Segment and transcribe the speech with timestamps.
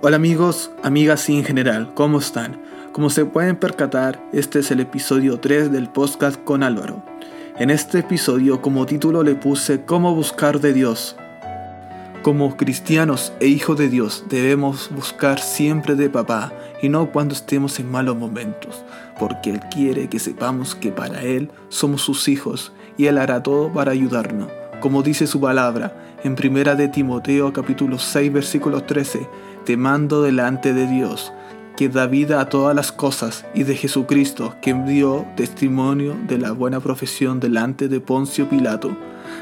[0.00, 2.62] Hola amigos, amigas y en general, ¿cómo están?
[2.92, 7.02] Como se pueden percatar, este es el episodio 3 del podcast con Álvaro.
[7.58, 11.16] En este episodio como título le puse Cómo buscar de Dios.
[12.22, 17.80] Como cristianos e hijos de Dios debemos buscar siempre de papá y no cuando estemos
[17.80, 18.84] en malos momentos,
[19.18, 23.72] porque Él quiere que sepamos que para Él somos sus hijos y Él hará todo
[23.72, 24.48] para ayudarnos.
[24.80, 25.92] Como dice su palabra
[26.22, 29.26] en primera de Timoteo capítulo 6 versículo 13,
[29.68, 31.30] te mando delante de Dios,
[31.76, 36.52] que da vida a todas las cosas, y de Jesucristo, que dio testimonio de la
[36.52, 38.96] buena profesión delante de Poncio Pilato.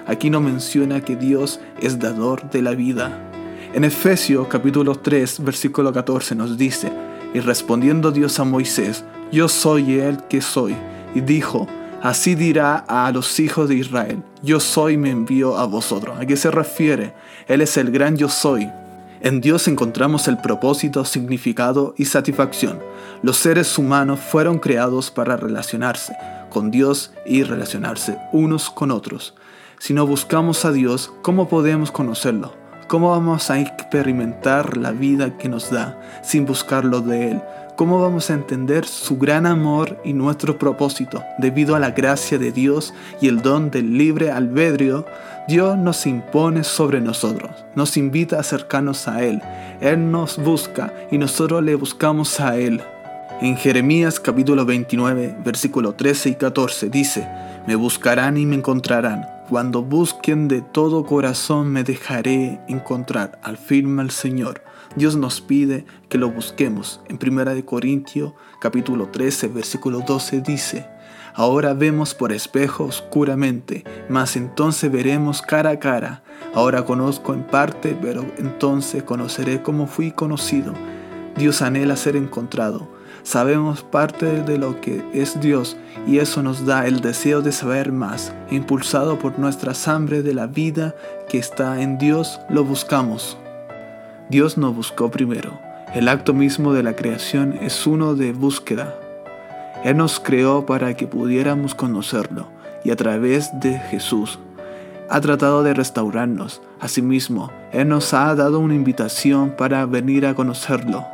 [0.05, 3.31] Aquí no menciona que Dios es dador de la vida.
[3.73, 6.91] En Efesios capítulo 3 versículo 14 nos dice,
[7.33, 10.75] y respondiendo Dios a Moisés, yo soy el que soy,
[11.15, 11.69] y dijo,
[12.03, 16.19] Así dirá a los hijos de Israel, yo soy me envío a vosotros.
[16.21, 17.15] ¿A qué se refiere?
[17.47, 18.69] Él es el gran yo soy,
[19.27, 22.79] en Dios encontramos el propósito, significado y satisfacción.
[23.23, 26.17] Los seres humanos fueron creados para relacionarse
[26.49, 29.35] con Dios y relacionarse unos con otros.
[29.81, 32.53] Si no buscamos a Dios, ¿cómo podemos conocerlo?
[32.87, 37.43] ¿Cómo vamos a experimentar la vida que nos da sin buscarlo de Él?
[37.77, 41.25] ¿Cómo vamos a entender su gran amor y nuestro propósito?
[41.39, 45.05] Debido a la gracia de Dios y el don del libre albedrío,
[45.49, 49.41] Dios nos impone sobre nosotros, nos invita a acercarnos a Él.
[49.81, 52.83] Él nos busca y nosotros le buscamos a Él.
[53.41, 57.29] En Jeremías capítulo 29, versículo 13 y 14 dice,
[57.67, 64.03] Me buscarán y me encontrarán cuando busquen de todo corazón me dejaré encontrar, al firme
[64.03, 64.63] el Señor.
[64.97, 67.01] Dios nos pide que lo busquemos.
[67.09, 70.89] En 1 Corintios capítulo 13 versículo 12 dice,
[71.37, 76.23] Ahora vemos por espejo oscuramente, mas entonces veremos cara a cara.
[76.55, 80.73] Ahora conozco en parte, pero entonces conoceré como fui conocido.
[81.37, 85.77] Dios anhela ser encontrado sabemos parte de lo que es Dios
[86.07, 88.33] y eso nos da el deseo de saber más.
[88.51, 90.95] Impulsado por nuestra hambre de la vida
[91.29, 93.37] que está en Dios, lo buscamos.
[94.31, 95.59] Dios nos buscó primero.
[95.93, 98.95] El acto mismo de la creación es uno de búsqueda.
[99.87, 102.49] Él nos creó para que pudiéramos conocerlo
[102.83, 104.41] y a través de Jesús
[105.09, 106.61] ha tratado de restaurarnos.
[106.81, 111.07] Asimismo, Él nos ha dado una invitación para venir a conocerlo.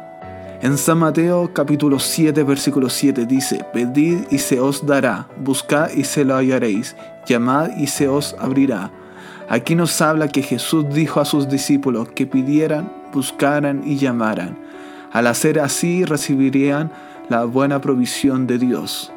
[0.63, 6.05] En San Mateo capítulo 7 versículo 7 dice, Pedid y se os dará, buscad y
[6.05, 6.97] se lo hallaréis,
[7.27, 8.91] llamad y se os abrirá.
[9.51, 14.57] Aquí nos habla que Jesús dijo a sus discípulos que pidieran, buscaran y llamaran.
[15.13, 16.91] Al hacer así recibirían
[17.33, 19.11] la buena provisión de Dios.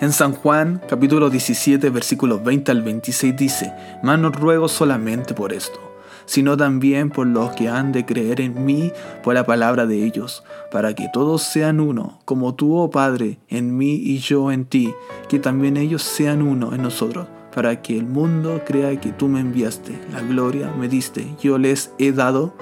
[0.00, 5.78] En San Juan capítulo 17 versículos 20 al 26 dice, Mas ruego solamente por esto
[6.24, 8.90] sino también por los que han de creer en mí
[9.22, 10.42] por la palabra de ellos,
[10.72, 14.92] para que todos sean uno, como tú, oh Padre, en mí y yo en ti,
[15.28, 19.38] que también ellos sean uno en nosotros, para que el mundo crea que tú me
[19.38, 22.54] enviaste, la gloria me diste, yo les he dado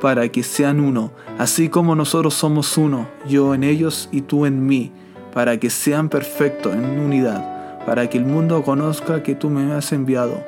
[0.00, 4.66] para que sean uno, así como nosotros somos uno, yo en ellos y tú en
[4.66, 4.92] mí,
[5.34, 9.92] para que sean perfectos en unidad, para que el mundo conozca que tú me has
[9.92, 10.42] enviado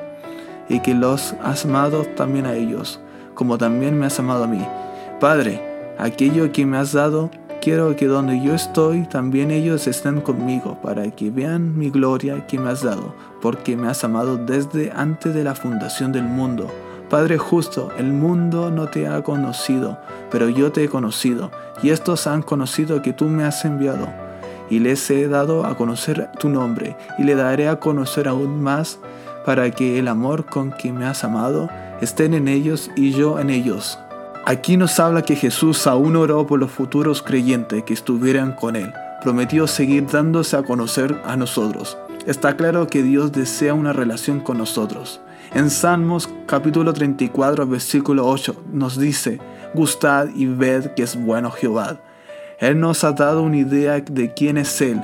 [0.69, 2.99] y que los has amado también a ellos,
[3.33, 4.65] como también me has amado a mí.
[5.19, 5.61] Padre,
[5.97, 7.29] aquello que me has dado,
[7.61, 12.57] quiero que donde yo estoy, también ellos estén conmigo, para que vean mi gloria que
[12.59, 16.69] me has dado, porque me has amado desde antes de la fundación del mundo.
[17.13, 19.99] Padre justo, el mundo no te ha conocido,
[20.31, 21.51] pero yo te he conocido,
[21.83, 24.07] y estos han conocido que tú me has enviado.
[24.71, 28.97] Y les he dado a conocer tu nombre, y le daré a conocer aún más
[29.45, 31.69] para que el amor con que me has amado
[32.01, 33.99] estén en ellos y yo en ellos.
[34.45, 38.91] Aquí nos habla que Jesús aún oró por los futuros creyentes que estuvieran con Él.
[39.21, 41.95] Prometió seguir dándose a conocer a nosotros.
[42.25, 45.21] Está claro que Dios desea una relación con nosotros.
[45.55, 49.39] En Salmos capítulo 34 versículo 8 nos dice,
[49.75, 51.99] Gustad y ved que es bueno Jehová.
[52.59, 54.99] Él nos ha dado una idea de quién es Él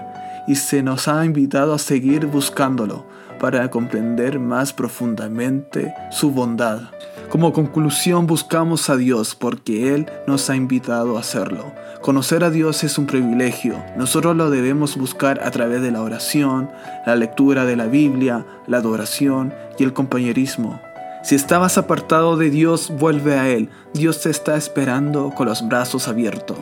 [0.47, 3.05] y se nos ha invitado a seguir buscándolo
[3.39, 6.81] para comprender más profundamente su bondad.
[7.29, 11.71] Como conclusión buscamos a Dios porque Él nos ha invitado a hacerlo.
[12.01, 13.75] Conocer a Dios es un privilegio.
[13.97, 16.69] Nosotros lo debemos buscar a través de la oración,
[17.05, 20.79] la lectura de la Biblia, la adoración y el compañerismo.
[21.23, 23.69] Si estabas apartado de Dios, vuelve a Él.
[23.93, 26.57] Dios te está esperando con los brazos abiertos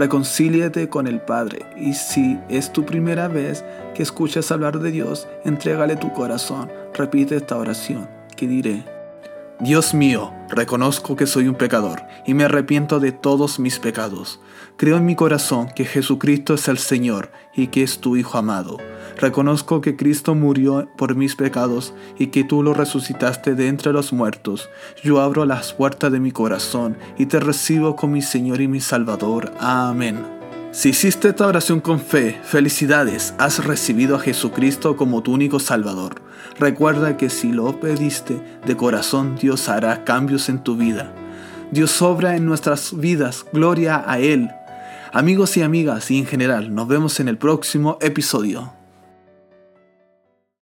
[0.00, 1.66] reconcíliate con el Padre.
[1.76, 3.64] Y si es tu primera vez
[3.94, 6.72] que escuchas hablar de Dios, entrégale tu corazón.
[6.94, 8.99] Repite esta oración que diré.
[9.62, 14.40] Dios mío, reconozco que soy un pecador y me arrepiento de todos mis pecados.
[14.78, 18.78] Creo en mi corazón que Jesucristo es el Señor y que es tu Hijo amado.
[19.18, 24.14] Reconozco que Cristo murió por mis pecados y que tú lo resucitaste de entre los
[24.14, 24.70] muertos.
[25.04, 28.80] Yo abro las puertas de mi corazón y te recibo como mi Señor y mi
[28.80, 29.52] Salvador.
[29.60, 30.39] Amén.
[30.72, 36.22] Si hiciste esta oración con fe, felicidades, has recibido a Jesucristo como tu único Salvador.
[36.60, 41.12] Recuerda que si lo pediste de corazón, Dios hará cambios en tu vida.
[41.72, 44.48] Dios obra en nuestras vidas, gloria a Él.
[45.12, 48.79] Amigos y amigas y en general, nos vemos en el próximo episodio.